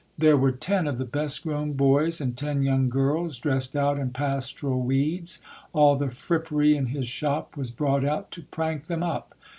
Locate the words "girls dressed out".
2.89-3.99